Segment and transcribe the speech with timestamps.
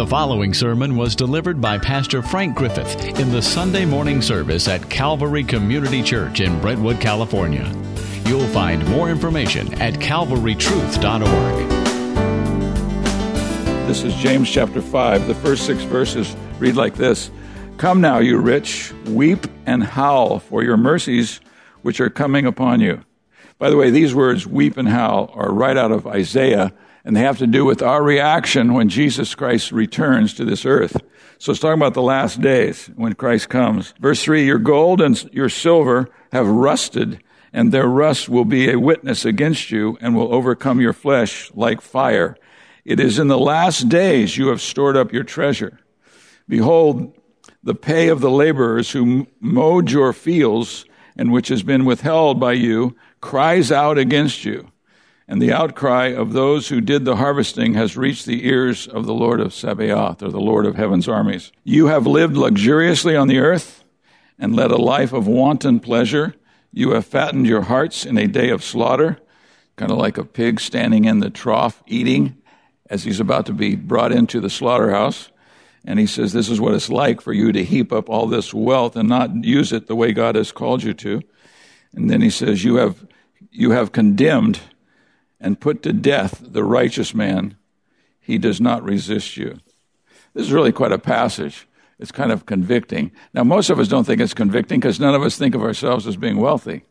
[0.00, 4.88] The following sermon was delivered by Pastor Frank Griffith in the Sunday morning service at
[4.88, 7.70] Calvary Community Church in Brentwood, California.
[8.24, 11.68] You'll find more information at calvarytruth.org.
[13.86, 15.26] This is James chapter 5.
[15.26, 17.30] The first six verses read like this
[17.76, 21.42] Come now, you rich, weep and howl for your mercies
[21.82, 23.04] which are coming upon you.
[23.58, 26.72] By the way, these words, weep and howl, are right out of Isaiah
[27.10, 30.96] and they have to do with our reaction when Jesus Christ returns to this earth.
[31.38, 33.94] So it's talking about the last days when Christ comes.
[33.98, 37.20] Verse 3 Your gold and your silver have rusted,
[37.52, 41.80] and their rust will be a witness against you and will overcome your flesh like
[41.80, 42.36] fire.
[42.84, 45.80] It is in the last days you have stored up your treasure.
[46.46, 47.12] Behold,
[47.60, 50.84] the pay of the laborers who mowed your fields
[51.16, 54.70] and which has been withheld by you cries out against you
[55.30, 59.14] and the outcry of those who did the harvesting has reached the ears of the
[59.14, 61.52] Lord of Sabaoth, or the Lord of heaven's armies.
[61.62, 63.84] You have lived luxuriously on the earth
[64.40, 66.34] and led a life of wanton pleasure.
[66.72, 69.20] You have fattened your hearts in a day of slaughter,
[69.76, 72.36] kind of like a pig standing in the trough eating
[72.86, 75.30] as he's about to be brought into the slaughterhouse.
[75.84, 78.52] And he says, This is what it's like for you to heap up all this
[78.52, 81.22] wealth and not use it the way God has called you to.
[81.92, 83.06] And then he says, You have,
[83.52, 84.58] you have condemned
[85.40, 87.56] and put to death the righteous man,
[88.20, 89.58] he does not resist you.
[90.34, 91.66] This is really quite a passage.
[91.98, 93.12] It's kind of convicting.
[93.34, 96.06] Now, most of us don't think it's convicting because none of us think of ourselves
[96.06, 96.82] as being wealthy.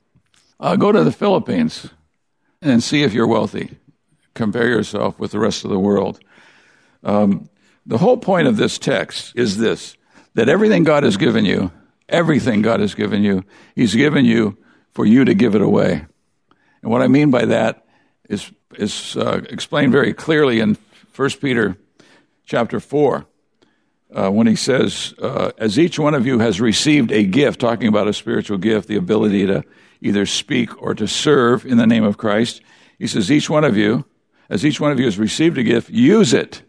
[0.59, 1.89] Uh, go to the Philippines
[2.61, 3.77] and see if you're wealthy.
[4.33, 6.19] Compare yourself with the rest of the world.
[7.03, 7.49] Um,
[7.85, 9.95] the whole point of this text is this
[10.35, 11.71] that everything God has given you,
[12.07, 13.43] everything God has given you,
[13.75, 14.57] He's given you
[14.91, 16.05] for you to give it away.
[16.81, 17.85] And what I mean by that
[18.29, 20.77] is, is uh, explained very clearly in
[21.15, 21.75] 1 Peter
[22.45, 23.25] chapter 4.
[24.11, 27.87] Uh, when he says, uh, as each one of you has received a gift, talking
[27.87, 29.63] about a spiritual gift, the ability to
[30.01, 32.61] either speak or to serve in the name of Christ,
[32.97, 34.05] he says, each one of you,
[34.49, 36.63] as each one of you has received a gift, use it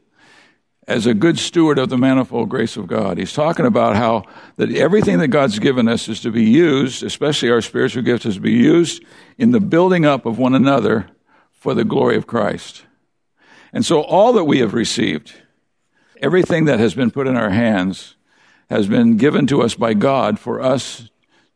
[0.86, 3.16] as a good steward of the manifold grace of God.
[3.16, 4.24] He's talking about how
[4.56, 8.34] that everything that God's given us is to be used, especially our spiritual gifts, is
[8.34, 9.02] to be used
[9.38, 11.08] in the building up of one another
[11.60, 12.84] for the glory of Christ.
[13.72, 15.34] And so all that we have received,
[16.20, 18.16] everything that has been put in our hands,
[18.70, 21.10] has been given to us by God for us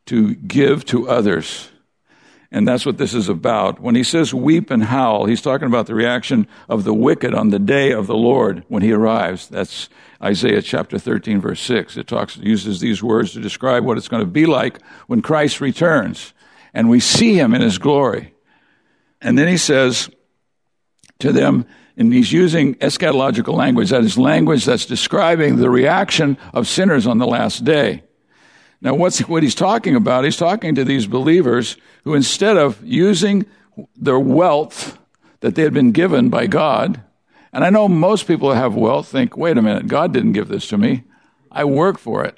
[0.07, 1.71] to give to others.
[2.53, 3.81] And that's what this is about.
[3.81, 7.49] When he says weep and howl, he's talking about the reaction of the wicked on
[7.49, 9.49] the day of the Lord when he arrives.
[9.49, 9.89] That's
[10.23, 11.97] Isaiah chapter 13 verse 6.
[11.97, 15.61] It talks, uses these words to describe what it's going to be like when Christ
[15.61, 16.35] returns
[16.75, 18.34] and we see him in his glory.
[19.25, 20.11] And then he says
[21.19, 26.69] to them, and he's using eschatological language, that is language that's describing the reaction of
[26.69, 28.03] sinners on the last day.
[28.81, 33.47] Now, what's, what he's talking about, he's talking to these believers who instead of using
[33.97, 34.99] their wealth
[35.41, 37.01] that they had been given by God,
[37.53, 40.49] and I know most people who have wealth think, wait a minute, God didn't give
[40.49, 41.05] this to me.
[41.51, 42.37] I work for it.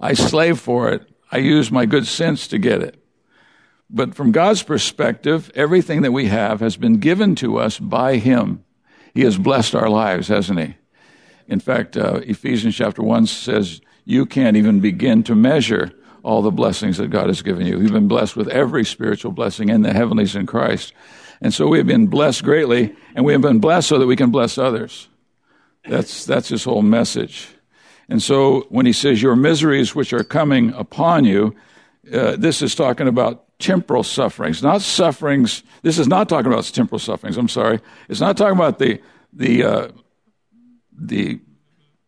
[0.00, 1.08] I slave for it.
[1.30, 2.97] I use my good sense to get it.
[3.90, 8.64] But from God's perspective, everything that we have has been given to us by Him.
[9.14, 10.76] He has blessed our lives, hasn't He?
[11.46, 16.50] In fact, uh, Ephesians chapter 1 says, You can't even begin to measure all the
[16.50, 17.80] blessings that God has given you.
[17.80, 20.92] You've been blessed with every spiritual blessing in the heavenlies in Christ.
[21.40, 24.16] And so we have been blessed greatly, and we have been blessed so that we
[24.16, 25.08] can bless others.
[25.88, 27.48] That's, that's his whole message.
[28.10, 31.54] And so when he says, Your miseries which are coming upon you,
[32.12, 35.62] uh, this is talking about temporal sufferings, not sufferings.
[35.82, 37.36] This is not talking about temporal sufferings.
[37.36, 37.80] I'm sorry.
[38.08, 39.00] It's not talking about the
[39.32, 39.88] the uh,
[40.92, 41.40] the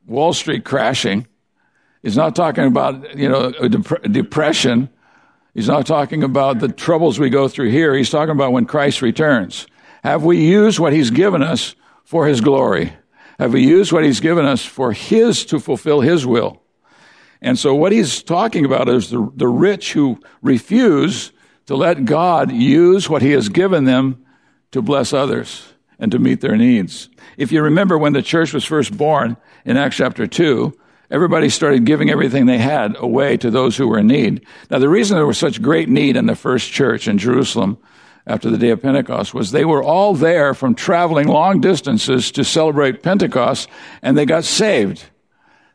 [0.07, 1.27] Wall Street crashing.
[2.03, 4.89] He's not talking about you know dep- depression.
[5.55, 7.95] He's not talking about the troubles we go through here.
[7.95, 9.67] He's talking about when Christ returns.
[10.05, 11.75] Have we used what He's given us
[12.05, 12.93] for His glory?
[13.39, 16.61] Have we used what He's given us for His to fulfill His will?
[17.43, 21.33] And so what he's talking about is the, the rich who refuse
[21.71, 24.27] to let God use what He has given them
[24.73, 27.09] to bless others and to meet their needs.
[27.37, 30.77] If you remember when the church was first born in Acts chapter 2,
[31.13, 34.45] everybody started giving everything they had away to those who were in need.
[34.69, 37.79] Now, the reason there was such great need in the first church in Jerusalem
[38.27, 42.43] after the day of Pentecost was they were all there from traveling long distances to
[42.43, 43.69] celebrate Pentecost
[44.03, 45.05] and they got saved.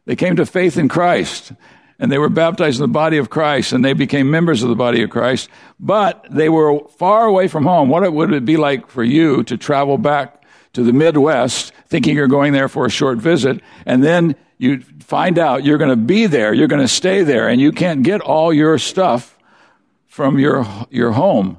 [0.04, 1.54] They came to faith in Christ
[2.00, 4.76] and they were baptized in the body of Christ and they became members of the
[4.76, 5.50] body of Christ,
[5.80, 7.90] but they were far away from home.
[7.90, 10.44] What would it be like for you to travel back
[10.74, 15.40] to the Midwest thinking you're going there for a short visit, and then you find
[15.40, 18.22] out you're going to be there, you're going to stay there, and you can't get
[18.22, 19.38] all your stuff
[20.08, 21.58] from your, your home.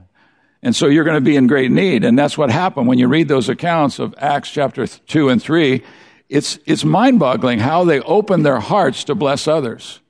[0.62, 2.04] And so you're going to be in great need.
[2.04, 5.82] And that's what happened when you read those accounts of Acts chapter 2 and 3.
[6.28, 10.00] It's, it's mind boggling how they opened their hearts to bless others.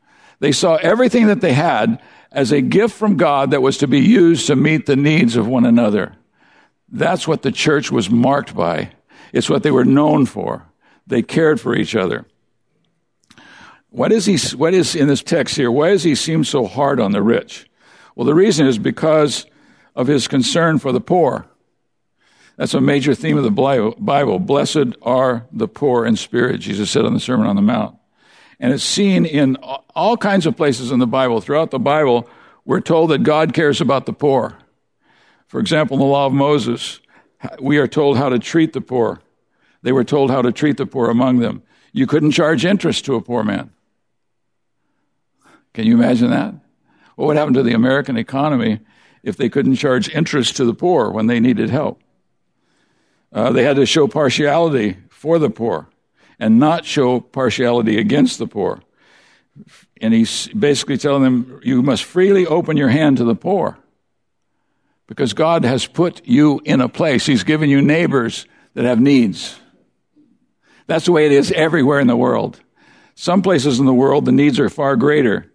[0.40, 2.00] They saw everything that they had
[2.30, 5.46] as a gift from God that was to be used to meet the needs of
[5.48, 6.14] one another.
[6.88, 8.92] That's what the church was marked by.
[9.32, 10.66] It's what they were known for.
[11.06, 12.26] They cared for each other.
[13.90, 15.70] What is he, what is in this text here?
[15.70, 17.68] Why does he seem so hard on the rich?
[18.14, 19.46] Well, the reason is because
[19.94, 21.46] of his concern for the poor.
[22.56, 24.38] That's a major theme of the Bible.
[24.38, 27.96] Blessed are the poor in spirit, Jesus said on the Sermon on the Mount.
[28.58, 31.40] And it's seen in all kinds of places in the Bible.
[31.40, 32.28] Throughout the Bible,
[32.64, 34.56] we're told that God cares about the poor.
[35.46, 37.00] For example, in the law of Moses,
[37.60, 39.20] we are told how to treat the poor.
[39.82, 41.62] They were told how to treat the poor among them.
[41.92, 43.70] You couldn't charge interest to a poor man.
[45.74, 46.54] Can you imagine that?
[47.16, 48.80] What would happen to the American economy
[49.22, 52.02] if they couldn't charge interest to the poor when they needed help?
[53.32, 55.88] Uh, they had to show partiality for the poor
[56.38, 58.80] and not show partiality against the poor.
[60.00, 63.78] And he's basically telling them, you must freely open your hand to the poor
[65.06, 67.26] because God has put you in a place.
[67.26, 69.58] He's given you neighbors that have needs.
[70.86, 72.60] That's the way it is everywhere in the world.
[73.14, 75.50] Some places in the world, the needs are far greater.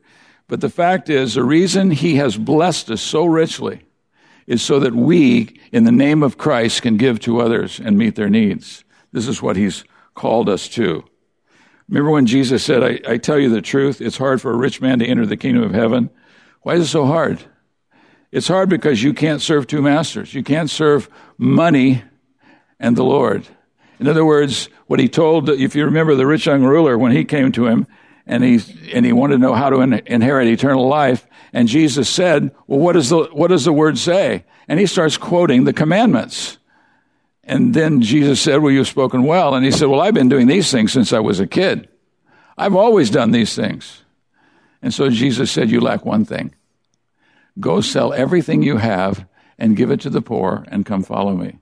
[0.48, 3.84] But the fact is, the reason He has blessed us so richly
[4.48, 8.16] is so that we, in the name of Christ, can give to others and meet
[8.16, 8.84] their needs.
[9.14, 9.84] This is what He's
[10.14, 11.04] called us to.
[11.88, 14.80] Remember when Jesus said, I, I, tell you the truth, it's hard for a rich
[14.80, 16.10] man to enter the kingdom of heaven?
[16.62, 17.44] Why is it so hard?
[18.32, 20.34] It's hard because you can't serve two masters.
[20.34, 22.04] You can't serve money
[22.80, 23.46] and the Lord.
[24.00, 27.26] In other words, what he told, if you remember the rich young ruler, when he
[27.26, 27.88] came to him
[28.26, 28.62] and he,
[28.94, 32.80] and he wanted to know how to in, inherit eternal life, and Jesus said, well,
[32.80, 34.46] what, is the, what does the word say?
[34.68, 36.58] And he starts quoting the commandments.
[37.52, 39.56] And then Jesus said, Well, you've spoken well.
[39.56, 41.90] And he said, Well, I've been doing these things since I was a kid.
[42.58, 44.04] I've always done these things.
[44.82, 46.56] And so Jesus said, You lack one thing.
[47.60, 49.28] Go sell everything you have
[49.60, 51.60] and give it to the poor and come follow me.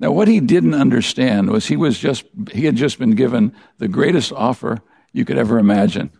[0.00, 3.88] Now, what he didn't understand was he was just, he had just been given the
[3.88, 4.80] greatest offer
[5.12, 6.12] you could ever imagine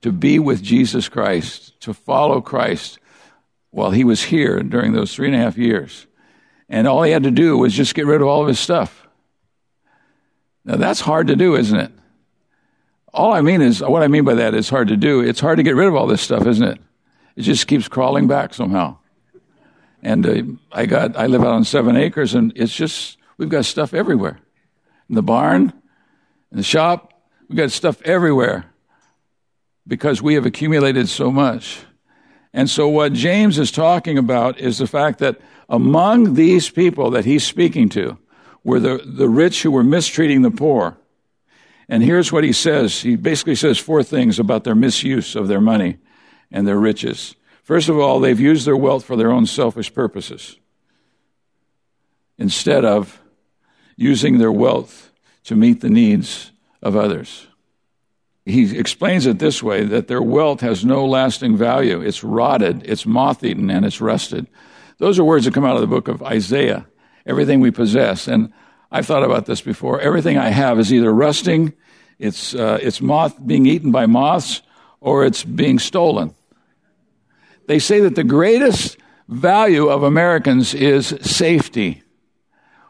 [0.00, 2.98] to be with Jesus Christ, to follow Christ
[3.70, 6.06] while he was here during those three and a half years.
[6.68, 9.06] And all he had to do was just get rid of all of his stuff.
[10.64, 11.92] Now that's hard to do, isn't it?
[13.12, 15.20] All I mean is, what I mean by that is hard to do.
[15.20, 16.80] It's hard to get rid of all this stuff, isn't it?
[17.36, 18.98] It just keeps crawling back somehow.
[20.02, 23.64] And uh, I got, I live out on seven acres and it's just, we've got
[23.64, 24.40] stuff everywhere.
[25.08, 25.72] In the barn,
[26.50, 27.12] in the shop,
[27.48, 28.66] we've got stuff everywhere
[29.86, 31.80] because we have accumulated so much.
[32.54, 37.24] And so what James is talking about is the fact that among these people that
[37.24, 38.16] he's speaking to
[38.62, 40.96] were the, the rich who were mistreating the poor.
[41.88, 43.02] And here's what he says.
[43.02, 45.98] He basically says four things about their misuse of their money
[46.52, 47.34] and their riches.
[47.64, 50.58] First of all, they've used their wealth for their own selfish purposes
[52.38, 53.20] instead of
[53.96, 55.10] using their wealth
[55.44, 57.48] to meet the needs of others.
[58.46, 62.00] He explains it this way that their wealth has no lasting value.
[62.02, 64.46] It's rotted, it's moth eaten, and it's rusted.
[64.98, 66.86] Those are words that come out of the book of Isaiah.
[67.26, 68.28] Everything we possess.
[68.28, 68.52] And
[68.92, 70.00] I've thought about this before.
[70.00, 71.72] Everything I have is either rusting,
[72.18, 74.62] it's, uh, it's moth being eaten by moths,
[75.00, 76.34] or it's being stolen.
[77.66, 82.02] They say that the greatest value of Americans is safety.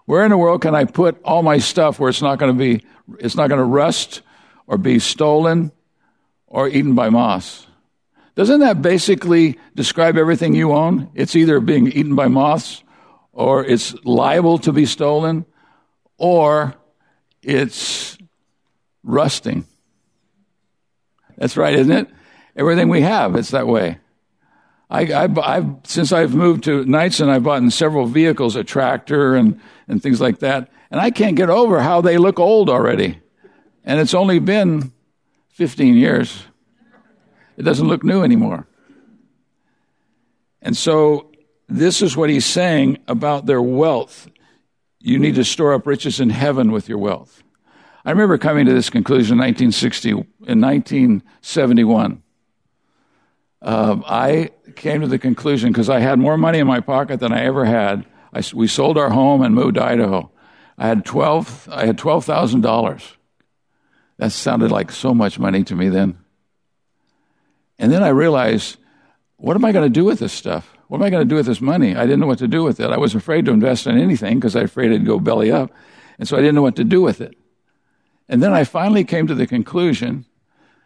[0.04, 2.58] Where in the world can I put all my stuff where it's not going to
[2.58, 2.84] be,
[3.18, 4.20] it's not going to rust
[4.66, 5.72] or be stolen
[6.46, 7.66] or eaten by moths?
[8.34, 11.10] Doesn't that basically describe everything you own?
[11.14, 12.82] It's either being eaten by moths,
[13.32, 15.46] or it's liable to be stolen,
[16.18, 16.74] or
[17.42, 18.18] it's
[19.02, 19.66] rusting.
[21.36, 22.08] That's right, isn't it?
[22.56, 23.98] Everything we have, it's that way.
[24.90, 30.02] I, have since I've moved to Knightsen, I've bought several vehicles, a tractor and, and
[30.02, 33.20] things like that, and I can't get over how they look old already.
[33.84, 34.92] And it's only been
[35.50, 36.44] 15 years.
[37.56, 38.66] It doesn't look new anymore.
[40.62, 41.30] And so
[41.68, 44.28] this is what he's saying about their wealth.
[44.98, 47.42] You need to store up riches in heaven with your wealth.
[48.04, 52.22] I remember coming to this conclusion in 1960, in 1971.
[53.62, 57.32] Uh, I came to the conclusion because I had more money in my pocket than
[57.32, 58.04] I ever had.
[58.32, 60.30] I, we sold our home and moved to Idaho.
[60.76, 61.68] I had twelve.
[61.72, 63.16] I had twelve thousand dollars.
[64.18, 66.18] That sounded like so much money to me then.
[67.78, 68.76] And then I realized,
[69.36, 70.74] what am I going to do with this stuff?
[70.88, 71.96] What am I going to do with this money?
[71.96, 72.90] I didn't know what to do with it.
[72.90, 75.72] I was afraid to invest in anything because I was afraid it'd go belly up.
[76.18, 77.36] And so I didn't know what to do with it.
[78.28, 80.24] And then I finally came to the conclusion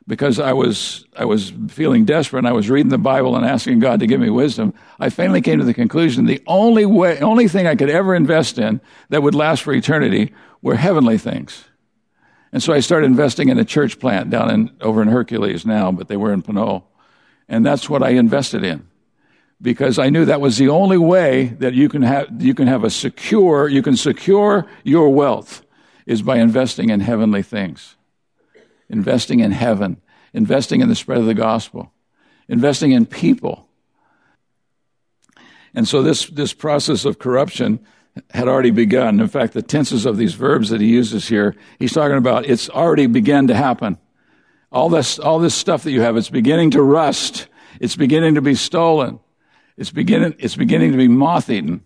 [0.06, 3.80] because I was, I was feeling desperate and I was reading the Bible and asking
[3.80, 4.72] God to give me wisdom.
[4.98, 8.58] I finally came to the conclusion the only way, only thing I could ever invest
[8.58, 8.80] in
[9.10, 10.32] that would last for eternity
[10.62, 11.64] were heavenly things.
[12.52, 15.92] And so I started investing in a church plant down in, over in Hercules now,
[15.92, 16.84] but they were in Pinole.
[17.48, 18.88] And that's what I invested in
[19.60, 22.84] because I knew that was the only way that you can have, you can have
[22.84, 25.64] a secure, you can secure your wealth
[26.06, 27.96] is by investing in heavenly things.
[28.88, 30.00] Investing in heaven,
[30.32, 31.92] investing in the spread of the gospel,
[32.48, 33.68] investing in people.
[35.74, 37.80] And so this, this process of corruption
[38.30, 39.20] had already begun.
[39.20, 42.68] In fact, the tenses of these verbs that he uses here, he's talking about it's
[42.68, 43.98] already begun to happen.
[44.70, 47.48] All this, all this stuff that you have, it's beginning to rust.
[47.80, 49.20] It's beginning to be stolen.
[49.76, 51.82] It's beginning, it's beginning to be moth eaten.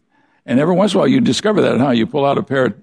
[0.46, 1.90] And every once in a while you discover that, huh?
[1.90, 2.74] You pull out a pair of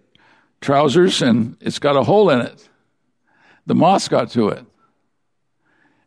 [0.61, 2.69] trousers and it's got a hole in it.
[3.65, 4.65] The moths got to it.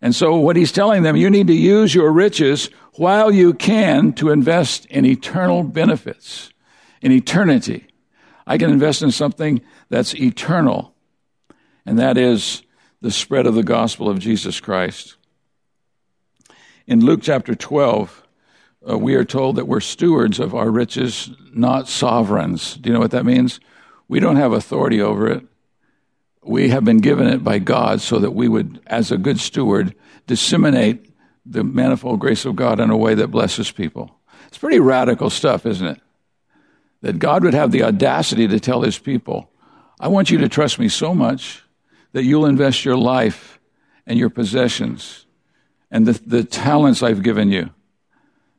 [0.00, 4.12] And so what he's telling them, you need to use your riches while you can
[4.14, 6.51] to invest in eternal benefits,
[7.02, 7.86] in eternity.
[8.46, 10.94] I can invest in something that's eternal,
[11.84, 12.62] and that is
[13.00, 15.16] the spread of the gospel of Jesus Christ.
[16.86, 18.22] In Luke chapter 12,
[18.88, 22.76] uh, we are told that we're stewards of our riches, not sovereigns.
[22.76, 23.60] Do you know what that means?
[24.08, 25.44] We don't have authority over it.
[26.44, 29.94] We have been given it by God so that we would, as a good steward,
[30.26, 31.08] disseminate
[31.46, 34.18] the manifold grace of God in a way that blesses people.
[34.48, 36.00] It's pretty radical stuff, isn't it?
[37.02, 39.50] That God would have the audacity to tell his people,
[40.00, 41.62] I want you to trust me so much
[42.12, 43.60] that you'll invest your life
[44.06, 45.26] and your possessions
[45.90, 47.70] and the, the talents I've given you,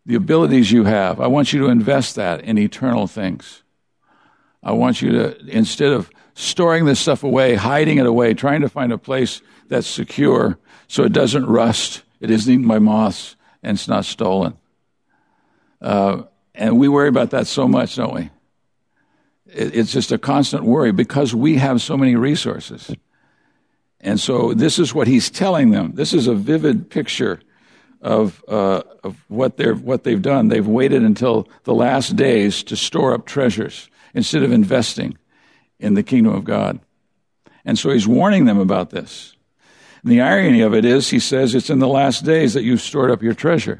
[0.06, 1.20] the abilities you have.
[1.20, 3.64] I want you to invest that in eternal things.
[4.62, 8.70] I want you to, instead of storing this stuff away, hiding it away, trying to
[8.70, 10.58] find a place that's secure
[10.88, 14.58] so it doesn't rust, it isn't eaten by moths, and it's not stolen.
[15.82, 16.24] Uh,
[16.56, 18.30] and we worry about that so much, don't we?
[19.54, 22.94] It, it's just a constant worry because we have so many resources.
[24.00, 25.94] And so this is what he's telling them.
[25.94, 27.40] This is a vivid picture
[28.02, 30.50] of, uh, of what, they're, what they've done.
[30.50, 35.18] They've waited until the last days to store up treasures instead of investing
[35.80, 36.80] in the kingdom of God.
[37.64, 39.36] And so he's warning them about this.
[40.04, 42.82] And the irony of it is, he says, it's in the last days that you've
[42.82, 43.80] stored up your treasure.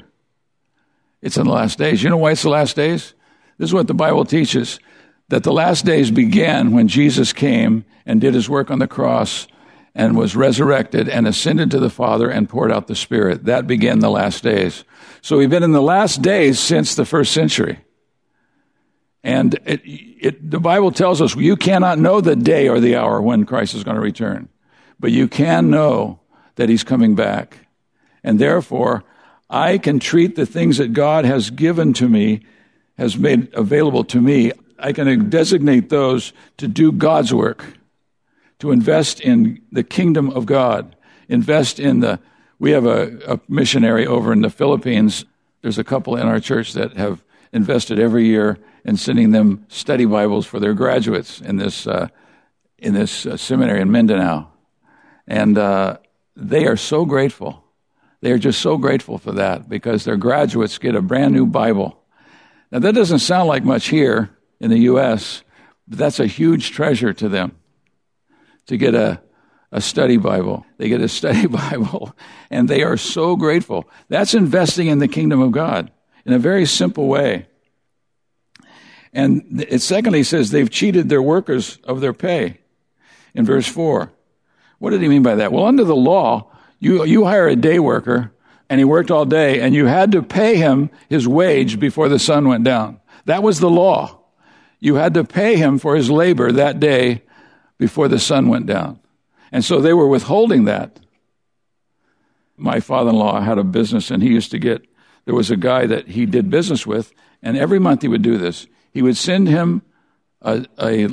[1.20, 2.02] It's in the last days.
[2.02, 3.14] You know why it's the last days?
[3.58, 4.80] This is what the Bible teaches
[5.28, 9.46] that the last days began when Jesus came and did his work on the cross
[9.94, 13.44] and was resurrected and ascended to the Father and poured out the Spirit.
[13.44, 14.84] That began the last days.
[15.22, 17.78] So we've been in the last days since the first century.
[19.22, 23.22] And it, it, the Bible tells us you cannot know the day or the hour
[23.22, 24.50] when Christ is going to return,
[25.00, 26.20] but you can know
[26.56, 27.58] that he's coming back.
[28.22, 29.02] And therefore,
[29.48, 32.40] I can treat the things that God has given to me,
[32.98, 37.64] has made available to me, I can designate those to do God's work,
[38.58, 40.96] to invest in the kingdom of God,
[41.28, 42.20] invest in the,
[42.58, 45.24] we have a, a missionary over in the Philippines.
[45.62, 50.04] There's a couple in our church that have invested every year in sending them study
[50.04, 52.08] Bibles for their graduates in this uh,
[52.76, 54.48] in this uh, seminary in Mindanao,
[55.26, 55.96] and uh,
[56.36, 57.64] they are so grateful.
[58.20, 61.98] They are just so grateful for that because their graduates get a brand new Bible.
[62.70, 64.30] Now that doesn't sound like much here
[64.64, 65.42] in the U.S.,
[65.86, 67.56] but that's a huge treasure to them
[68.66, 69.20] to get a
[69.74, 70.64] a study Bible.
[70.78, 72.16] They get a study Bible,
[72.48, 73.90] and they are so grateful.
[74.08, 75.90] That's investing in the kingdom of God
[76.24, 77.48] in a very simple way.
[79.12, 82.58] And it secondly says they've cheated their workers of their pay
[83.34, 84.12] in verse 4.
[84.78, 85.52] What did he mean by that?
[85.52, 88.32] Well, under the law, you, you hire a day worker
[88.68, 92.18] and he worked all day and you had to pay him his wage before the
[92.18, 93.00] sun went down.
[93.26, 94.23] That was the law.
[94.84, 97.22] You had to pay him for his labor that day
[97.78, 99.00] before the sun went down.
[99.50, 101.00] And so they were withholding that.
[102.58, 104.86] My father in law had a business and he used to get
[105.24, 108.36] there was a guy that he did business with, and every month he would do
[108.36, 108.66] this.
[108.92, 109.80] He would send him
[110.42, 111.08] a, a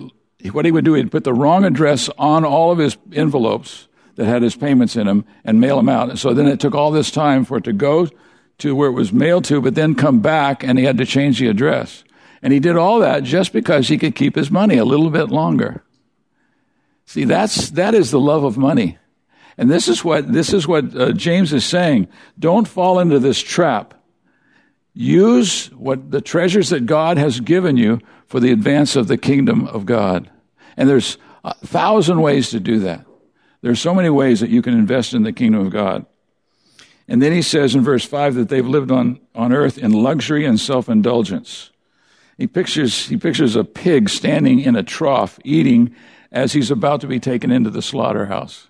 [0.51, 4.25] what he would do, he'd put the wrong address on all of his envelopes that
[4.25, 6.09] had his payments in them and mail them out.
[6.09, 8.09] And so then it took all this time for it to go
[8.57, 11.39] to where it was mailed to, but then come back and he had to change
[11.39, 12.03] the address.
[12.41, 15.29] And he did all that just because he could keep his money a little bit
[15.29, 15.83] longer.
[17.05, 18.97] See, that's, that is the love of money.
[19.57, 22.07] And this is what, this is what uh, James is saying.
[22.39, 23.93] Don't fall into this trap.
[24.93, 29.67] Use what the treasures that God has given you for the advance of the kingdom
[29.67, 30.29] of God.
[30.77, 33.05] And there's a thousand ways to do that.
[33.61, 36.05] There's so many ways that you can invest in the kingdom of God.
[37.07, 40.45] And then he says in verse 5 that they've lived on, on earth in luxury
[40.45, 41.71] and self indulgence.
[42.41, 45.95] He pictures, he pictures a pig standing in a trough eating
[46.31, 48.67] as he's about to be taken into the slaughterhouse.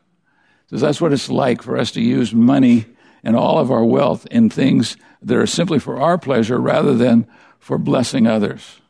[0.69, 2.85] Says that's what it's like for us to use money
[3.23, 7.25] and all of our wealth in things that are simply for our pleasure rather than
[7.59, 8.81] for blessing others.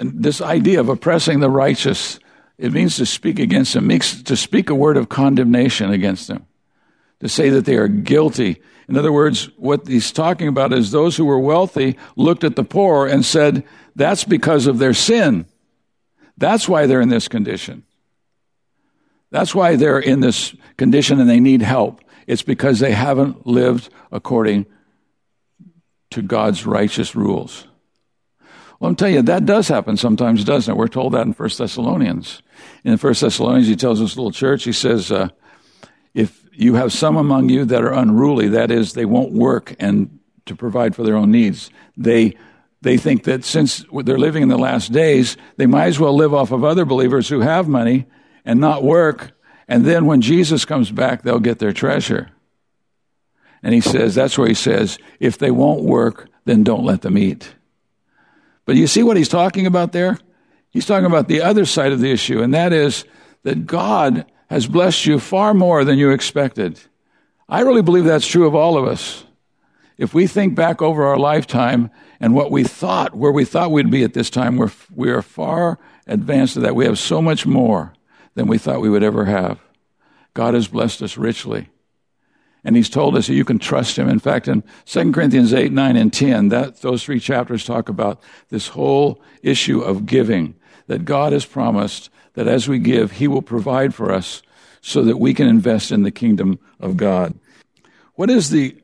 [0.00, 2.18] And this idea of oppressing the righteous
[2.58, 6.44] it means to speak against them, means to speak a word of condemnation against them,
[7.20, 8.60] to say that they are guilty.
[8.88, 12.64] In other words, what he's talking about is those who were wealthy looked at the
[12.64, 13.64] poor and said,
[13.94, 15.44] that's because of their sin.
[16.38, 17.84] That's why they're in this condition.
[19.30, 22.02] That's why they're in this condition and they need help.
[22.26, 24.66] It's because they haven't lived according
[26.10, 27.66] to God's righteous rules.
[28.80, 30.76] Well, I'm telling you, that does happen sometimes, doesn't it?
[30.76, 32.42] We're told that in 1 Thessalonians.
[32.84, 35.28] In 1 Thessalonians, he tells this little church, he says, uh,
[36.58, 40.56] you have some among you that are unruly, that is, they won't work and to
[40.56, 41.70] provide for their own needs.
[41.96, 42.36] They,
[42.82, 46.34] they think that since they're living in the last days, they might as well live
[46.34, 48.06] off of other believers who have money
[48.44, 49.38] and not work.
[49.68, 52.30] And then when Jesus comes back, they'll get their treasure.
[53.62, 57.16] And he says, that's where he says, if they won't work, then don't let them
[57.16, 57.54] eat.
[58.64, 60.18] But you see what he's talking about there?
[60.70, 63.04] He's talking about the other side of the issue, and that is
[63.44, 66.80] that God has blessed you far more than you expected.
[67.48, 69.24] I really believe that's true of all of us.
[69.96, 71.90] If we think back over our lifetime
[72.20, 75.22] and what we thought, where we thought we'd be at this time, we're, we are
[75.22, 76.76] far advanced to that.
[76.76, 77.92] We have so much more
[78.34, 79.58] than we thought we would ever have.
[80.34, 81.68] God has blessed us richly.
[82.64, 84.08] And he's told us that you can trust him.
[84.08, 88.20] In fact, in 2 Corinthians 8, 9, and 10, that, those three chapters talk about
[88.50, 90.54] this whole issue of giving,
[90.86, 94.42] that God has promised that as we give, he will provide for us
[94.80, 97.34] so that we can invest in the kingdom of God.
[98.14, 98.76] What is the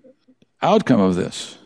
[0.60, 1.56] outcome of this?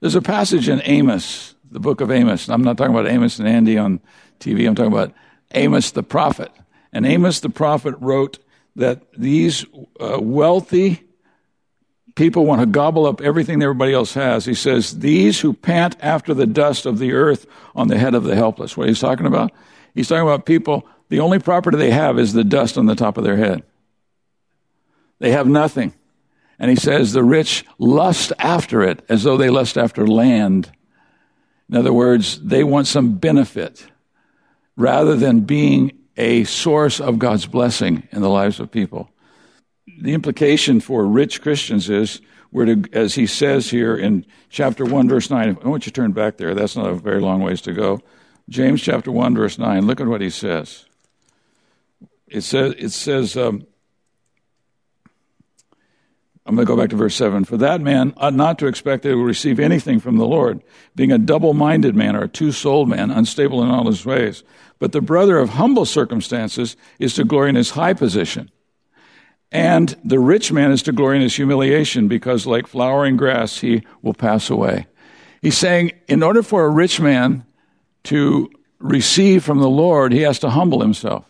[0.00, 2.48] There's a passage in Amos, the book of Amos.
[2.48, 4.00] I'm not talking about Amos and Andy on
[4.40, 4.66] TV.
[4.66, 5.12] I'm talking about
[5.54, 6.50] Amos the prophet.
[6.94, 8.38] And Amos the prophet wrote
[8.76, 9.66] that these
[10.00, 11.02] uh, wealthy
[12.14, 14.46] people want to gobble up everything that everybody else has.
[14.46, 17.44] He says, These who pant after the dust of the earth
[17.74, 18.78] on the head of the helpless.
[18.78, 19.52] What he's talking about?
[19.94, 23.16] He's talking about people, the only property they have is the dust on the top
[23.16, 23.62] of their head.
[25.18, 25.94] They have nothing.
[26.58, 30.72] And he says, The rich lust after it as though they lust after land.
[31.68, 33.86] In other words, they want some benefit
[34.76, 39.12] rather than being a source of God's blessing in the lives of people
[39.86, 42.20] the implication for rich Christians is
[42.50, 45.58] we're to, as he says here in chapter 1, verse 9.
[45.62, 46.54] I want you to turn back there.
[46.54, 48.02] That's not a very long ways to go.
[48.48, 49.86] James chapter 1, verse 9.
[49.86, 50.84] Look at what he says.
[52.32, 53.66] It says, it says um,
[56.46, 57.44] I'm going to go back to verse 7.
[57.44, 60.62] For that man ought not to expect that he will receive anything from the Lord,
[60.96, 64.42] being a double minded man or a two souled man, unstable in all his ways.
[64.78, 68.50] But the brother of humble circumstances is to glory in his high position
[69.52, 73.82] and the rich man is to glory in his humiliation because, like flowering grass, he
[74.00, 74.86] will pass away.
[75.42, 77.44] He's saying, in order for a rich man
[78.04, 81.26] to receive from the Lord, he has to humble himself.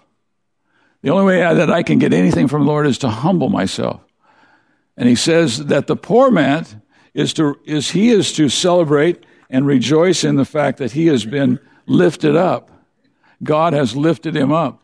[1.02, 4.00] The only way that I can get anything from the Lord is to humble myself.
[4.96, 6.66] And he says that the poor man
[7.14, 11.24] is to, is he is to celebrate and rejoice in the fact that he has
[11.24, 12.70] been lifted up.
[13.42, 14.82] God has lifted him up.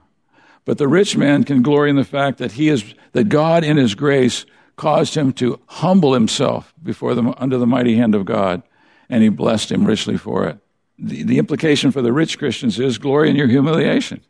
[0.64, 3.76] But the rich man can glory in the fact that he is, that God in
[3.76, 4.44] his grace
[4.76, 8.62] caused him to humble himself before the, under the mighty hand of God,
[9.08, 10.58] and he blessed him richly for it.
[10.98, 14.20] The, the implication for the rich Christians is glory in your humiliation.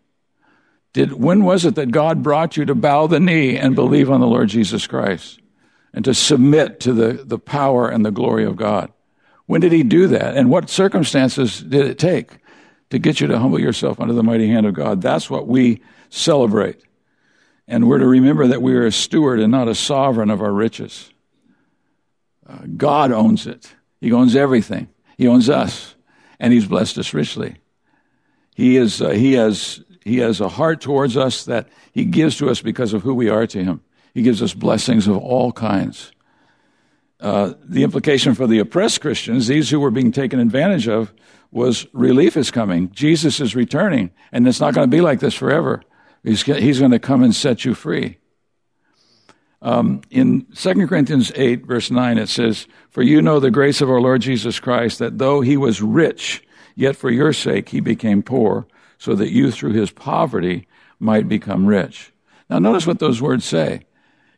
[0.92, 4.20] Did, when was it that God brought you to bow the knee and believe on
[4.20, 5.40] the Lord Jesus Christ
[5.92, 8.92] and to submit to the, the power and the glory of God?
[9.46, 10.36] When did he do that?
[10.36, 12.38] And what circumstances did it take
[12.90, 15.00] to get you to humble yourself under the mighty hand of God?
[15.00, 16.82] That's what we celebrate.
[17.66, 20.52] And we're to remember that we are a steward and not a sovereign of our
[20.52, 21.12] riches.
[22.48, 23.74] Uh, God owns it.
[24.00, 24.88] He owns everything.
[25.18, 25.94] He owns us,
[26.40, 27.56] and He's blessed us richly.
[28.54, 29.02] He is.
[29.02, 29.82] Uh, he has.
[30.08, 33.28] He has a heart towards us that He gives to us because of who we
[33.28, 33.80] are to Him.
[34.14, 36.12] He gives us blessings of all kinds.
[37.20, 41.12] uh, the implication for the oppressed Christians, these who were being taken advantage of,
[41.50, 42.90] was relief is coming.
[42.92, 45.82] Jesus is returning, and it's not going to be like this forever.
[46.22, 48.18] He's, he's going to come and set you free.
[49.60, 53.90] Um, in 2 Corinthians 8, verse 9, it says, For you know the grace of
[53.90, 56.44] our Lord Jesus Christ, that though he was rich,
[56.76, 58.68] yet for your sake he became poor,
[58.98, 60.66] so that you through his poverty
[60.98, 62.12] might become rich.
[62.50, 63.82] Now, notice what those words say.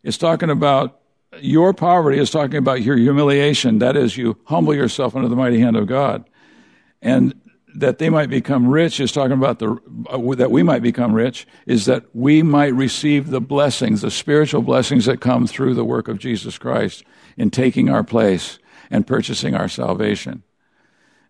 [0.02, 1.00] It's talking about
[1.40, 3.78] your poverty it's talking about your humiliation.
[3.78, 6.28] That is, you humble yourself under the mighty hand of God.
[7.00, 7.34] And
[7.76, 11.46] that they might become rich is talking about the, uh, that we might become rich
[11.66, 16.08] is that we might receive the blessings, the spiritual blessings that come through the work
[16.08, 17.04] of Jesus Christ
[17.36, 18.58] in taking our place
[18.90, 20.42] and purchasing our salvation.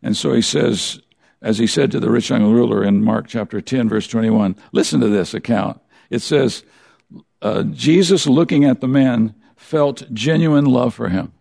[0.02, 1.00] And so he says,
[1.42, 5.00] as he said to the rich young ruler in Mark chapter 10, verse 21, listen
[5.00, 5.80] to this account.
[6.10, 6.64] It says,
[7.42, 11.32] uh, Jesus looking at the man felt genuine love for him.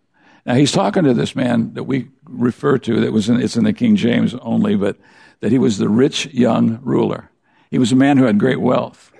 [0.45, 3.65] Now he's talking to this man that we refer to that was in, it's in
[3.65, 4.97] the King James only, but
[5.41, 7.29] that he was the rich young ruler.
[7.69, 9.11] He was a man who had great wealth.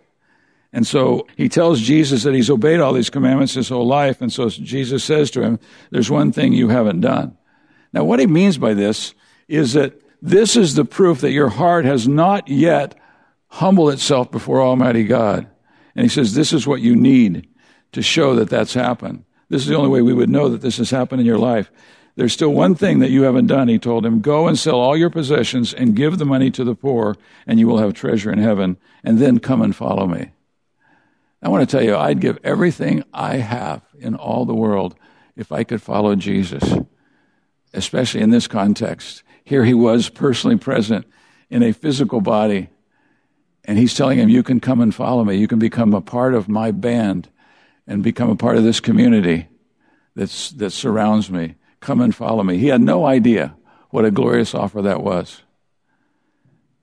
[0.72, 4.22] And so he tells Jesus that he's obeyed all these commandments his whole life.
[4.22, 5.60] And so Jesus says to him,
[5.92, 7.38] there's one thing you haven't done.
[7.92, 9.14] Now what he means by this
[9.48, 12.96] is that this is the proof that your heart has not yet
[13.48, 15.48] humbled itself before Almighty God.
[15.96, 17.48] And he says, this is what you need
[17.92, 19.24] to show that that's happened.
[19.50, 21.72] This is the only way we would know that this has happened in your life.
[22.16, 24.20] There's still one thing that you haven't done, he told him.
[24.20, 27.16] Go and sell all your possessions and give the money to the poor,
[27.48, 30.32] and you will have treasure in heaven, and then come and follow me.
[31.42, 34.96] I want to tell you, I'd give everything I have in all the world
[35.38, 36.76] if I could follow Jesus,
[37.74, 39.24] especially in this context.
[39.44, 41.06] Here he was personally present
[41.50, 42.70] in a physical body,
[43.66, 45.36] and he's telling him, You can come and follow me.
[45.36, 47.30] You can become a part of my band
[47.88, 49.48] and become a part of this community
[50.16, 51.56] that's, that surrounds me.
[51.80, 52.58] Come and follow me.
[52.58, 53.56] He had no idea
[53.90, 55.42] what a glorious offer that was.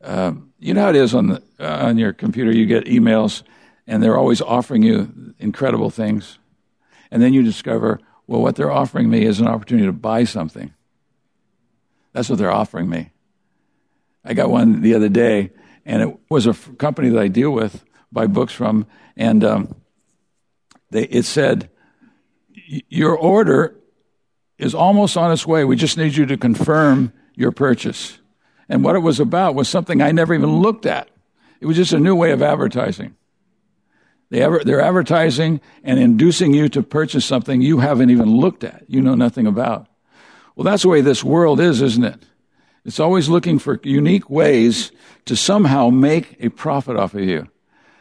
[0.02, 3.42] Um, you know how it is on, the, uh, on your computer, you get emails
[3.86, 6.38] and they're always offering you incredible things.
[7.10, 10.72] And then you discover, well, what they're offering me is an opportunity to buy something.
[12.16, 13.10] That's what they're offering me.
[14.24, 15.50] I got one the other day,
[15.84, 18.86] and it was a company that I deal with, buy books from,
[19.18, 19.76] and um,
[20.90, 21.68] they, it said,
[22.54, 23.76] Your order
[24.56, 25.66] is almost on its way.
[25.66, 28.18] We just need you to confirm your purchase.
[28.66, 31.10] And what it was about was something I never even looked at.
[31.60, 33.14] It was just a new way of advertising.
[34.30, 38.84] They ever, they're advertising and inducing you to purchase something you haven't even looked at,
[38.88, 39.88] you know nothing about.
[40.56, 42.22] Well, that's the way this world is, isn't it?
[42.84, 44.90] It's always looking for unique ways
[45.26, 47.48] to somehow make a profit off of you.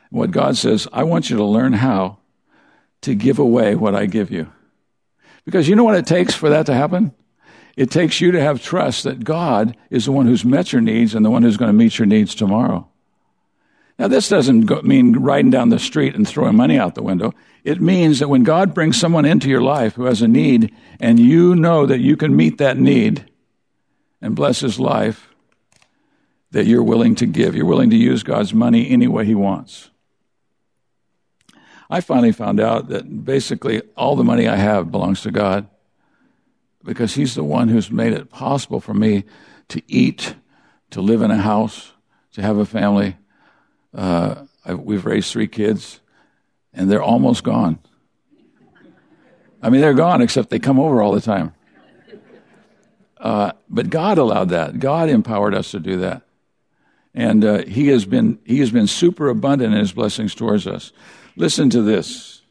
[0.09, 2.19] What God says, I want you to learn how
[3.01, 4.51] to give away what I give you.
[5.43, 7.13] Because you know what it takes for that to happen?
[7.75, 11.13] It takes you to have trust that God is the one who's met your needs
[11.13, 12.87] and the one who's going to meet your needs tomorrow.
[13.97, 17.33] Now, this doesn't go, mean riding down the street and throwing money out the window.
[17.63, 21.19] It means that when God brings someone into your life who has a need and
[21.19, 23.29] you know that you can meet that need
[24.21, 25.29] and bless his life,
[26.51, 27.55] that you're willing to give.
[27.55, 29.89] You're willing to use God's money any way he wants.
[31.89, 35.67] I finally found out that basically all the money I have belongs to God
[36.83, 39.25] because He's the one who's made it possible for me
[39.69, 40.35] to eat,
[40.91, 41.91] to live in a house,
[42.33, 43.17] to have a family.
[43.95, 46.01] Uh, we've raised three kids,
[46.73, 47.79] and they're almost gone.
[49.61, 51.53] I mean, they're gone, except they come over all the time.
[53.17, 54.79] Uh, but God allowed that.
[54.79, 56.23] God empowered us to do that.
[57.13, 60.91] And uh, he has been he has been super abundant in his blessings towards us.
[61.37, 62.41] Listen to this.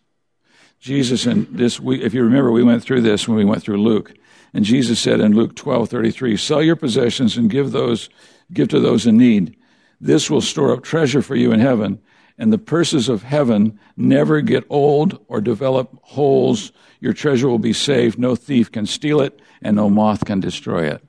[0.80, 3.78] Jesus and this, we, if you remember, we went through this when we went through
[3.78, 4.12] Luke.
[4.52, 8.11] And Jesus said in Luke 12, 33, sell your possessions and give those,
[8.52, 9.57] give to those in need.
[10.04, 11.98] This will store up treasure for you in heaven.
[12.36, 16.72] And the purses of heaven never get old or develop holes.
[17.00, 18.18] Your treasure will be safe.
[18.18, 21.02] No thief can steal it and no moth can destroy it.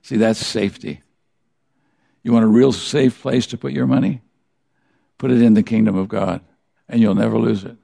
[0.00, 1.02] See, that's safety.
[2.22, 4.22] You want a real safe place to put your money?
[5.18, 6.40] Put it in the kingdom of God
[6.88, 7.76] and you'll never lose it.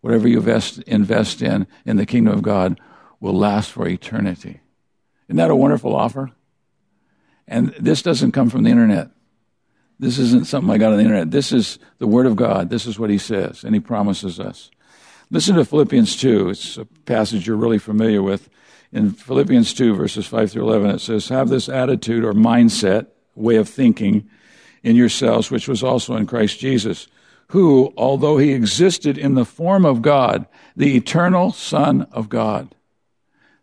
[0.00, 2.80] Whatever you invest, invest in in the kingdom of God
[3.18, 4.60] will last for eternity.
[5.26, 6.30] Isn't that a wonderful offer?
[7.48, 9.10] And this doesn't come from the internet.
[9.98, 11.30] This isn't something I got on the internet.
[11.30, 12.70] This is the Word of God.
[12.70, 14.70] This is what He says, and He promises us.
[15.30, 16.50] Listen to Philippians 2.
[16.50, 18.48] It's a passage you're really familiar with.
[18.92, 23.56] In Philippians 2, verses 5 through 11, it says, Have this attitude or mindset, way
[23.56, 24.28] of thinking
[24.82, 27.08] in yourselves, which was also in Christ Jesus
[27.48, 32.74] who, although he existed in the form of God, the eternal Son of God,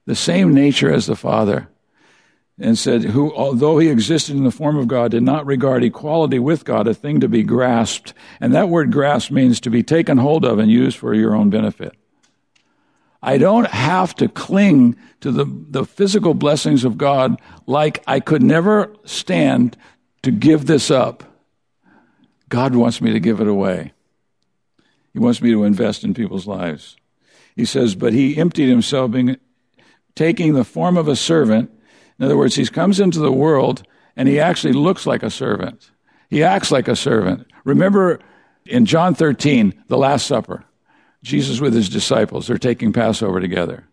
[0.06, 1.70] the same nature as the Father,
[2.60, 6.38] and said, who, although he existed in the form of God, did not regard equality
[6.40, 8.14] with God a thing to be grasped.
[8.40, 11.50] And that word grasp means to be taken hold of and used for your own
[11.50, 11.96] benefit.
[13.24, 18.44] I don't have to cling to the, the physical blessings of God like I could
[18.44, 19.78] never stand
[20.22, 21.24] to give this up.
[22.50, 23.94] God wants me to give it away.
[25.14, 26.98] He wants me to invest in people's lives.
[27.56, 29.38] He says, but he emptied himself, being,
[30.16, 31.72] taking the form of a servant.
[32.20, 33.84] In other words, he comes into the world
[34.16, 35.92] and he actually looks like a servant.
[36.30, 37.48] He acts like a servant.
[37.64, 38.20] Remember
[38.66, 40.64] in John 13, the Last Supper,
[41.24, 43.88] Jesus with his disciples, they're taking Passover together.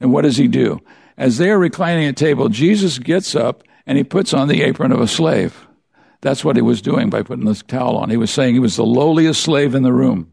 [0.00, 0.80] And what does he do?
[1.16, 4.92] As they are reclining at table, Jesus gets up and he puts on the apron
[4.92, 5.66] of a slave.
[6.20, 8.10] That's what he was doing by putting this towel on.
[8.10, 10.32] He was saying he was the lowliest slave in the room.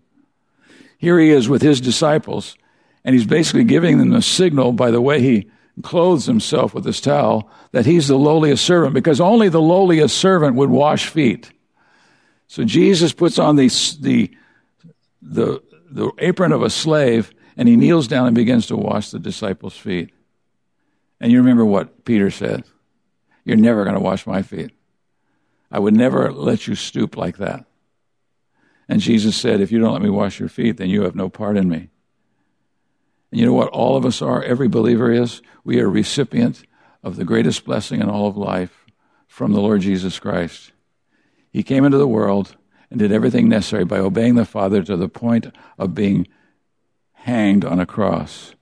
[0.97, 2.55] Here he is with his disciples,
[3.03, 5.49] and he's basically giving them a signal by the way he
[5.81, 10.55] clothes himself with this towel that he's the lowliest servant because only the lowliest servant
[10.55, 11.51] would wash feet.
[12.47, 14.31] So Jesus puts on the, the,
[15.21, 19.19] the, the apron of a slave and he kneels down and begins to wash the
[19.19, 20.11] disciples' feet.
[21.19, 22.63] And you remember what Peter said
[23.45, 24.71] You're never going to wash my feet.
[25.71, 27.65] I would never let you stoop like that.
[28.89, 31.29] And Jesus said, If you don't let me wash your feet, then you have no
[31.29, 31.89] part in me.
[33.31, 34.43] And you know what all of us are?
[34.43, 35.41] Every believer is.
[35.63, 36.63] We are recipient
[37.03, 38.85] of the greatest blessing in all of life
[39.27, 40.71] from the Lord Jesus Christ.
[41.51, 42.55] He came into the world
[42.89, 46.27] and did everything necessary by obeying the Father to the point of being
[47.13, 48.53] hanged on a cross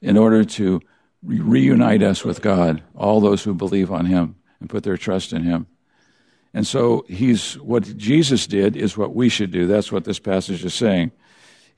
[0.00, 0.80] in order to
[1.22, 5.44] reunite us with God, all those who believe on Him and put their trust in
[5.44, 5.66] Him.
[6.54, 9.66] And so he's what Jesus did is what we should do.
[9.66, 11.12] That's what this passage is saying.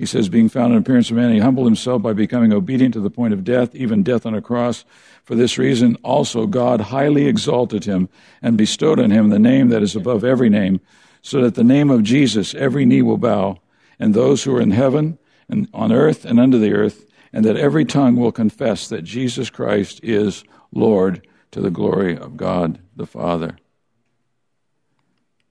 [0.01, 3.01] He says, being found in appearance of man, he humbled himself by becoming obedient to
[3.01, 4.87] the point of death, even death on a cross.
[5.25, 8.09] For this reason also God highly exalted him
[8.41, 10.81] and bestowed on him the name that is above every name,
[11.21, 13.59] so that the name of Jesus every knee will bow,
[13.99, 15.19] and those who are in heaven
[15.51, 19.51] and on earth and under the earth, and that every tongue will confess that Jesus
[19.51, 23.59] Christ is Lord to the glory of God the Father.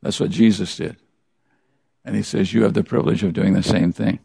[0.02, 0.98] That's what Jesus did.
[2.04, 4.18] And he says, You have the privilege of doing the same thing.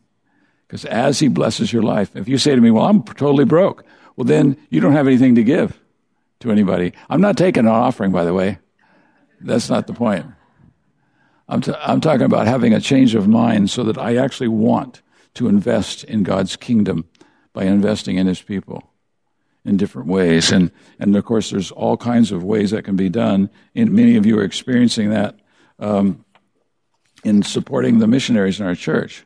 [0.74, 3.84] Because as he blesses your life, if you say to me, Well, I'm totally broke,
[4.16, 5.78] well, then you don't have anything to give
[6.40, 6.92] to anybody.
[7.08, 8.58] I'm not taking an offering, by the way.
[9.40, 10.26] That's not the point.
[11.48, 15.00] I'm, t- I'm talking about having a change of mind so that I actually want
[15.34, 17.08] to invest in God's kingdom
[17.52, 18.82] by investing in his people
[19.64, 20.50] in different ways.
[20.50, 23.48] And, and of course, there's all kinds of ways that can be done.
[23.76, 25.38] And many of you are experiencing that
[25.78, 26.24] um,
[27.22, 29.24] in supporting the missionaries in our church.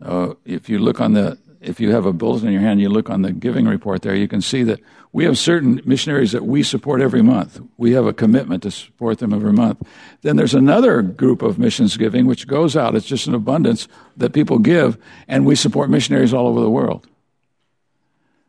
[0.00, 2.88] Uh, if you look on the, if you have a bulletin in your hand, you
[2.88, 4.80] look on the giving report there, you can see that
[5.12, 7.60] we have certain missionaries that we support every month.
[7.76, 9.82] We have a commitment to support them every month.
[10.22, 12.94] Then there's another group of missions giving which goes out.
[12.94, 17.08] It's just an abundance that people give, and we support missionaries all over the world.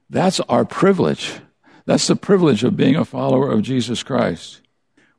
[0.10, 1.40] That's our privilege.
[1.86, 4.62] That's the privilege of being a follower of Jesus Christ.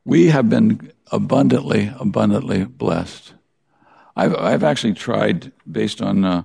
[0.05, 3.33] We have been abundantly, abundantly blessed.
[4.15, 6.43] I've, I've actually tried, based on, uh,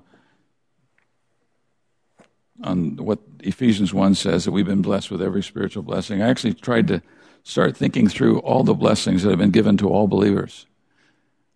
[2.63, 6.23] on what Ephesians 1 says, that we've been blessed with every spiritual blessing.
[6.23, 7.03] I actually tried to
[7.43, 10.67] start thinking through all the blessings that have been given to all believers.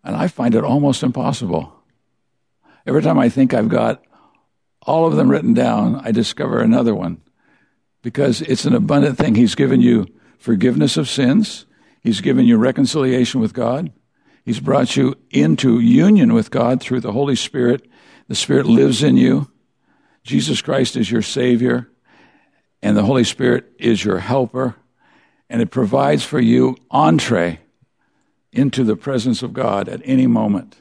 [0.05, 1.73] And I find it almost impossible.
[2.87, 4.03] Every time I think I've got
[4.83, 7.23] all of them written down, I discover another one
[8.03, 9.35] because it's an abundant thing.
[9.35, 10.07] He's given you
[10.39, 11.67] forgiveness of sins.
[12.01, 13.93] He's given you reconciliation with God.
[14.45, 17.89] He's brought you into union with God through the Holy Spirit.
[18.29, 19.51] The Spirit lives in you.
[20.25, 21.89] Jesus Christ is your Savior,
[22.83, 24.77] and the Holy Spirit is your helper,
[25.51, 27.61] and it provides for you entree
[28.53, 30.77] into the presence of God at any moment.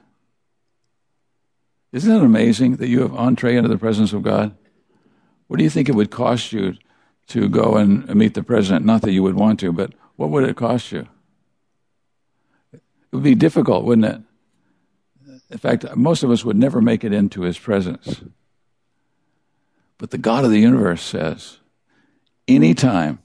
[1.92, 4.56] Isn't it amazing that you have entree into the presence of God?
[5.48, 6.78] What do you think it would cost you
[7.28, 8.86] to go and meet the president?
[8.86, 11.08] Not that you would want to, but what would it cost you?
[13.12, 14.22] It would be difficult, wouldn't it?
[15.50, 18.22] In fact, most of us would never make it into his presence.
[19.98, 21.60] But the God of the universe says,
[22.48, 23.20] anytime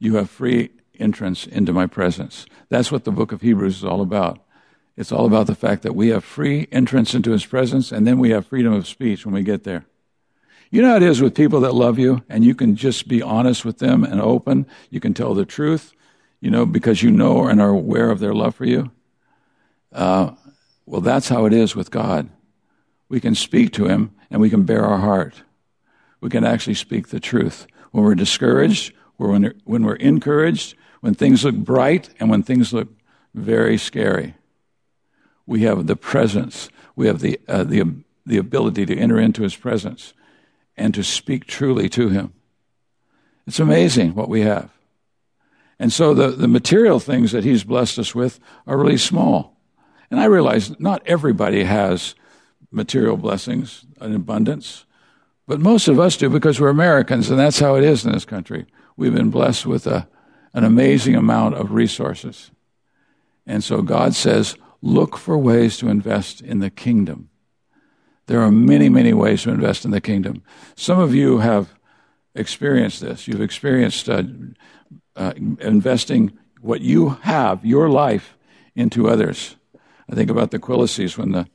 [0.00, 2.46] you have free entrance into my presence.
[2.68, 4.40] That's what the book of Hebrews is all about.
[4.96, 8.18] It's all about the fact that we have free entrance into his presence and then
[8.18, 9.86] we have freedom of speech when we get there.
[10.70, 13.22] You know how it is with people that love you and you can just be
[13.22, 14.66] honest with them and open.
[14.90, 15.92] You can tell the truth,
[16.40, 18.90] you know, because you know and are aware of their love for you.
[19.92, 20.32] Uh,
[20.86, 22.28] Well, that's how it is with God.
[23.08, 25.44] We can speak to Him and we can bare our heart.
[26.20, 27.66] We can actually speak the truth.
[27.92, 32.88] When we're discouraged, when, when we're encouraged, when things look bright, and when things look
[33.34, 34.34] very scary,
[35.46, 36.70] we have the presence.
[36.96, 37.84] We have the, uh, the,
[38.26, 40.14] the ability to enter into His presence
[40.76, 42.32] and to speak truly to Him.
[43.46, 44.70] It's amazing what we have.
[45.80, 49.56] And so the, the material things that He's blessed us with are really small.
[50.10, 52.14] And I realize not everybody has
[52.70, 54.84] material blessings in abundance,
[55.48, 58.26] but most of us do because we're Americans, and that's how it is in this
[58.26, 58.66] country.
[58.96, 60.06] We've been blessed with a,
[60.52, 62.50] an amazing amount of resources.
[63.46, 67.30] And so God says, look for ways to invest in the kingdom.
[68.26, 70.42] There are many, many ways to invest in the kingdom.
[70.76, 71.74] Some of you have
[72.34, 73.26] experienced this.
[73.26, 74.22] You've experienced uh,
[75.16, 78.36] uh, investing what you have, your life,
[78.74, 79.56] into others.
[80.10, 81.46] I think about the Quilices when the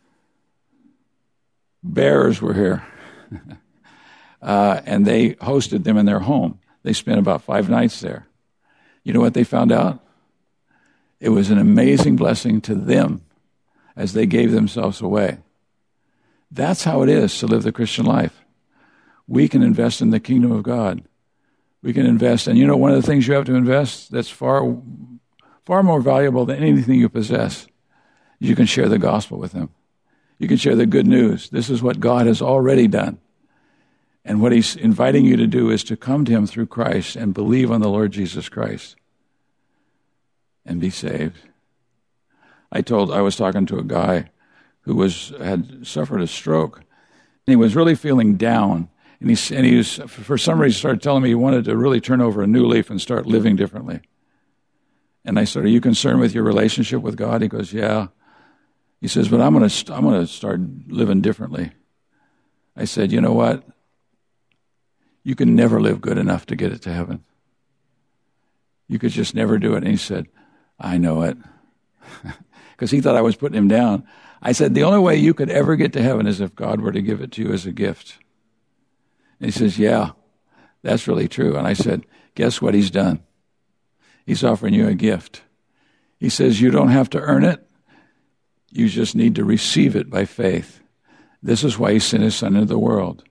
[1.84, 2.84] Bears were here,
[4.42, 6.60] uh, and they hosted them in their home.
[6.84, 8.28] They spent about five nights there.
[9.04, 10.04] You know what they found out?
[11.20, 13.22] It was an amazing blessing to them
[13.96, 15.40] as they gave themselves away.
[16.52, 18.46] That's how it is to live the Christian life.
[19.28, 21.04] We can invest in the kingdom of God.
[21.86, 24.28] We can invest, and you know, one of the things you have to invest that's
[24.28, 24.76] far,
[25.66, 27.68] far more valuable than anything you possess
[28.40, 29.70] you can share the gospel with them.
[30.40, 31.48] You can share the good news.
[31.52, 33.20] This is what God has already done.
[34.26, 37.36] And what He's inviting you to do is to come to Him through Christ and
[37.36, 38.96] believe on the Lord Jesus Christ
[40.66, 41.38] and be saved.
[42.72, 44.32] I told, I was talking to a guy
[44.82, 46.78] who was, had suffered a stroke.
[46.78, 48.90] And he was really feeling down.
[49.26, 52.00] And he, and he was, for some reason, started telling me he wanted to really
[52.00, 54.02] turn over a new leaf and start living differently.
[55.26, 57.42] And I said, Are you concerned with your relationship with God?
[57.42, 58.10] He goes, Yeah.
[59.02, 61.72] He says, But I'm going I'm going to start living differently.
[62.78, 63.64] I said, You know what?
[65.24, 67.24] You can never live good enough to get it to heaven.
[68.88, 69.78] You could just never do it.
[69.78, 70.28] And he said,
[70.80, 71.38] I know it.
[72.76, 74.06] Because he thought I was putting him down.
[74.42, 76.92] I said, The only way you could ever get to heaven is if God were
[76.92, 78.20] to give it to you as a gift.
[79.40, 80.12] And he says, Yeah,
[80.82, 81.56] that's really true.
[81.56, 83.24] And I said, Guess what he's done?
[84.26, 85.42] He's offering you a gift.
[86.20, 87.66] He says, You don't have to earn it.
[88.72, 90.82] You just need to receive it by faith.
[91.42, 93.24] This is why he sent his son into the world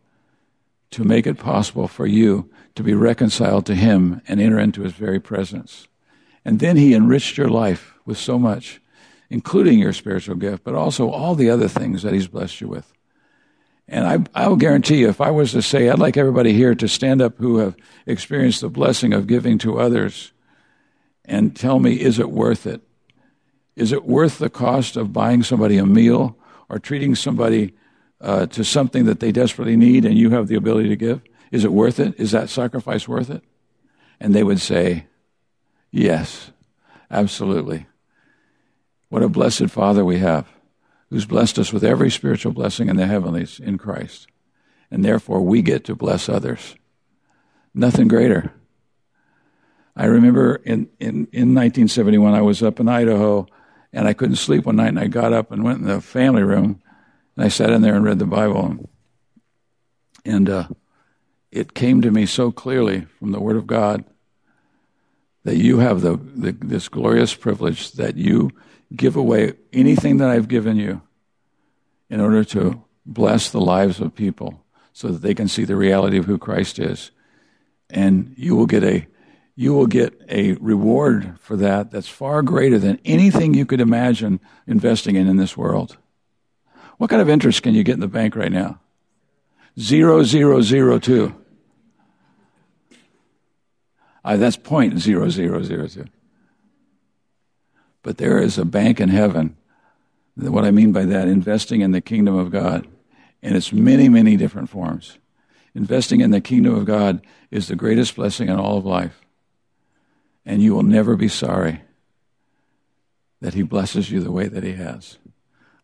[0.93, 4.93] to make it possible for you to be reconciled to him and enter into his
[4.93, 5.89] very presence.
[6.45, 8.81] And then he enriched your life with so much,
[9.29, 12.94] including your spiritual gift, but also all the other things that he's blessed you with.
[13.87, 16.89] And I, will guarantee you, if I was to say, I'd like everybody here to
[16.89, 20.33] stand up who have experienced the blessing of giving to others
[21.25, 22.81] and tell me, is it worth it?
[23.77, 27.75] Is it worth the cost of buying somebody a meal or treating somebody
[28.21, 31.21] uh, to something that they desperately need and you have the ability to give?
[31.51, 32.19] Is it worth it?
[32.19, 33.43] Is that sacrifice worth it?
[34.19, 35.07] And they would say,
[35.91, 36.51] Yes,
[37.11, 37.87] absolutely.
[39.09, 40.49] What a blessed Father we have
[41.11, 44.27] who's blessed us with every spiritual blessing in the heavenlies in Christ.
[44.91, 46.77] And therefore, we get to bless others.
[47.75, 48.53] Nothing greater.
[49.97, 53.47] I remember in, in, in 1971, I was up in Idaho
[53.95, 56.43] and I couldn't sleep one night, and I got up and went in the family
[56.43, 56.83] room,
[57.37, 58.91] and I sat in there and read the Bible,
[60.25, 60.65] and uh,
[61.53, 64.05] it came to me so clearly from the Word of God
[65.45, 68.51] that you have the, the this glorious privilege that you
[68.95, 71.03] give away anything that I've given you
[72.11, 76.19] in order to bless the lives of people so that they can see the reality
[76.19, 77.11] of who Christ is.
[77.91, 79.07] And you will get a
[79.57, 84.41] you will get a reward for that that's far greater than anything you could imagine
[84.67, 85.97] investing in in this world.
[86.99, 88.81] What kind of interest can you get in the bank right now?
[89.79, 91.35] Zero, zero, zero, two.
[94.25, 96.07] Uh, that's point zero, zero, zero, two.
[98.05, 99.57] But there is a bank in heaven.
[100.37, 102.87] What I mean by that, investing in the kingdom of God
[103.43, 105.19] in its many, many different forms.
[105.75, 109.25] Investing in the kingdom of God is the greatest blessing in all of life
[110.47, 111.81] and you will never be sorry
[113.41, 115.19] that He blesses you the way that He has.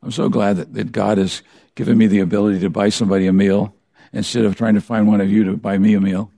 [0.02, 1.42] I'm so glad that, that God has
[1.74, 3.74] given me the ability to buy somebody a meal
[4.12, 6.30] instead of trying to find one of you to buy me a meal.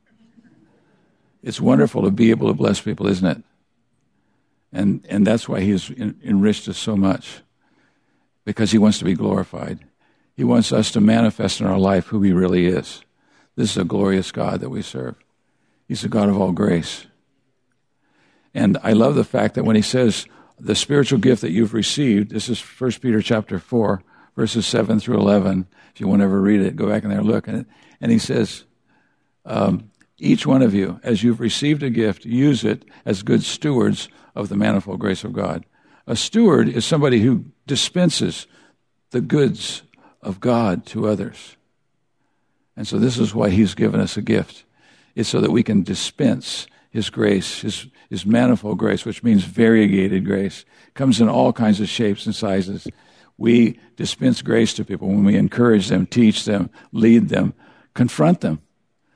[1.42, 3.42] It's wonderful to be able to bless people, isn't it?
[4.72, 7.42] And, and that's why He's enriched us so much,
[8.44, 9.80] because He wants to be glorified.
[10.34, 13.02] He wants us to manifest in our life who He really is.
[13.54, 15.16] This is a glorious God that we serve.
[15.86, 17.06] He's a God of all grace.
[18.54, 20.26] And I love the fact that when he says
[20.62, 22.30] the spiritual gift that you've received.
[22.30, 24.02] This is 1 Peter chapter 4,
[24.36, 25.66] verses 7 through 11.
[25.92, 27.48] If you want to ever read it, go back in there and look.
[27.48, 27.66] And,
[28.00, 28.64] and he says,
[29.44, 29.90] um,
[30.22, 34.48] each one of you, as you've received a gift, use it as good stewards of
[34.48, 35.66] the manifold grace of God.
[36.06, 38.46] A steward is somebody who dispenses
[39.10, 39.82] the goods
[40.22, 41.56] of God to others.
[42.76, 44.64] And so this is why he's given us a gift.
[45.14, 50.24] It's so that we can dispense his grace, his, his manifold grace, which means variegated
[50.24, 50.64] grace,
[50.94, 52.86] comes in all kinds of shapes and sizes.
[53.38, 57.54] We dispense grace to people when we encourage them, teach them, lead them,
[57.94, 58.60] confront them,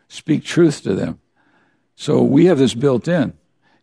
[0.09, 1.20] speak truth to them.
[1.94, 3.34] So we have this built in.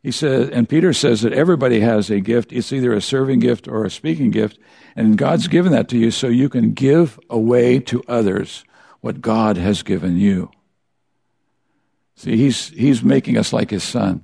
[0.03, 2.51] He says, and Peter says that everybody has a gift.
[2.51, 4.59] It's either a serving gift or a speaking gift.
[4.95, 8.65] And God's given that to you so you can give away to others
[8.99, 10.51] what God has given you.
[12.15, 14.23] See, he's, he's making us like his son.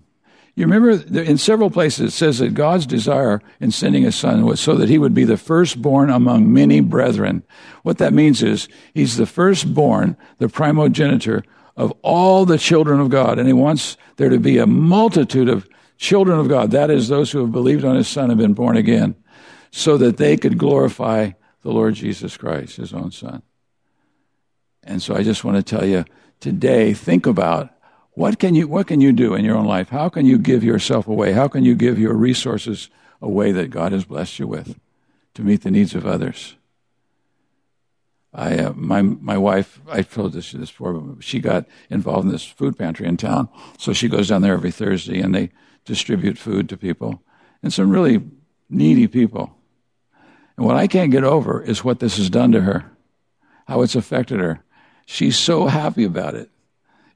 [0.56, 0.90] You remember
[1.22, 4.90] in several places it says that God's desire in sending his son was so that
[4.90, 7.44] he would be the firstborn among many brethren.
[7.84, 11.46] What that means is he's the firstborn, the primogenitor
[11.80, 13.40] of all the children of God.
[13.40, 15.68] And he wants there to be a multitude of
[15.98, 16.72] children of God.
[16.72, 19.16] That is, those who have believed on his son and been born again,
[19.72, 23.44] so that they could glorify the Lord Jesus Christ, his own son.
[24.84, 26.04] And so I just want to tell you
[26.42, 27.70] today, think about
[28.12, 29.88] what can you, what can you do in your own life?
[29.88, 31.32] How can you give yourself away?
[31.32, 32.90] How can you give your resources
[33.22, 34.78] away that God has blessed you with
[35.36, 36.58] to meet the needs of others?
[38.34, 42.32] I, uh, my, my wife, I told this, this before, but she got involved in
[42.32, 43.50] this food pantry in town.
[43.78, 45.50] So she goes down there every Thursday and they
[45.86, 47.24] distribute food to people
[47.64, 48.22] and some really
[48.70, 49.56] needy people.
[50.58, 52.92] And what I can't get over is what this has done to her,
[53.68, 54.64] how it's affected her.
[55.06, 56.52] She's so happy about it.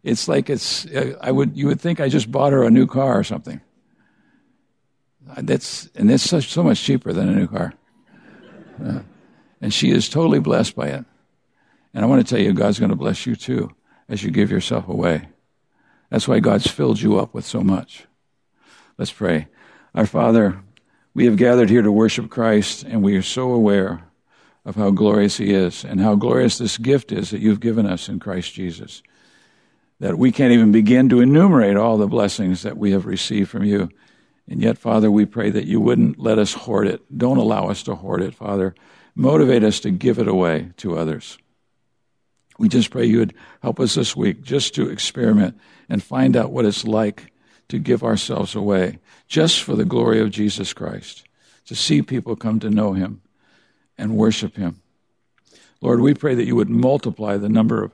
[0.01, 0.87] It's like it's,
[1.21, 3.61] I would, you would think I just bought her a new car or something.
[5.37, 7.73] That's, and it's such, so much cheaper than a new car.
[8.83, 8.99] Uh,
[9.63, 11.05] and she is totally blessed by it.
[11.93, 13.71] And I want to tell you, God's going to bless you too
[14.09, 15.29] as you give yourself away.
[16.09, 18.05] That's why God's filled you up with so much.
[18.97, 19.47] Let's pray.
[19.95, 20.59] Our Father,
[21.13, 24.03] we have gathered here to worship Christ, and we are so aware
[24.65, 28.09] of how glorious He is and how glorious this gift is that you've given us
[28.09, 29.01] in Christ Jesus.
[30.01, 33.63] That we can't even begin to enumerate all the blessings that we have received from
[33.63, 33.87] you.
[34.47, 37.17] And yet, Father, we pray that you wouldn't let us hoard it.
[37.17, 38.75] Don't allow us to hoard it, Father
[39.15, 41.37] motivate us to give it away to others.
[42.57, 45.57] We just pray you would help us this week just to experiment
[45.89, 47.31] and find out what it's like
[47.69, 51.23] to give ourselves away just for the glory of Jesus Christ,
[51.65, 53.21] to see people come to know him
[53.97, 54.81] and worship him.
[55.81, 57.91] Lord, we pray that you would multiply the number of,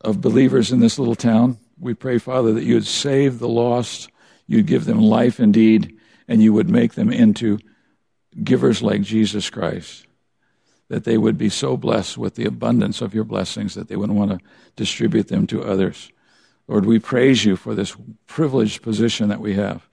[0.00, 1.58] of believers in this little town.
[1.78, 4.08] We pray, Father, that you would save the lost,
[4.48, 5.96] you'd give them life indeed,
[6.26, 7.58] and you would make them into
[8.42, 10.08] givers like Jesus Christ
[10.88, 14.10] that they would be so blessed with the abundance of your blessings that they would
[14.10, 14.38] want to
[14.74, 16.10] distribute them to others.
[16.66, 17.96] Lord, we praise you for this
[18.26, 19.86] privileged position that we have,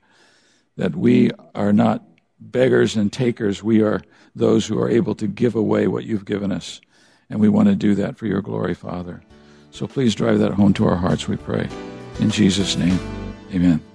[0.78, 2.03] that we are not
[2.39, 3.64] beggars and takers.
[3.64, 4.01] We are
[4.36, 6.82] those who are able to give away what you've given us.
[7.30, 9.22] And we want to do that for your glory, Father.
[9.72, 11.68] So please drive that home to our hearts, we pray.
[12.20, 12.99] In Jesus' name,
[13.53, 13.94] amen.